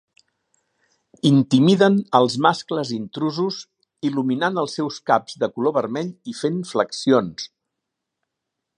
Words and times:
Intimiden 1.29 1.99
als 2.21 2.37
mascles 2.47 2.95
intrusos 2.97 3.61
il·luminant 4.11 4.59
els 4.65 4.79
seus 4.81 5.01
caps 5.11 5.41
de 5.45 5.53
color 5.59 5.79
vermell 5.81 6.11
i 6.33 6.39
fent 6.43 6.61
"flexions". 6.75 7.51